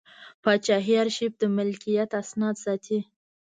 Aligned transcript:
پاچاهي 0.43 0.95
ارشیف 1.03 1.33
د 1.41 1.43
ملکیت 1.57 2.09
اسناد 2.21 2.55
ساتي. 2.63 2.99